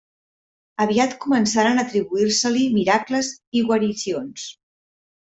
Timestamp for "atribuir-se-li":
1.87-2.63